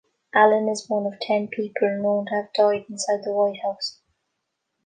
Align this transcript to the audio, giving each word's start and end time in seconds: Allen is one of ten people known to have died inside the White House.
Allen 0.33 0.67
is 0.67 0.89
one 0.89 1.05
of 1.05 1.19
ten 1.19 1.47
people 1.47 1.95
known 2.01 2.25
to 2.25 2.31
have 2.33 2.53
died 2.53 2.85
inside 2.89 3.23
the 3.23 3.31
White 3.31 3.59
House. 3.61 3.99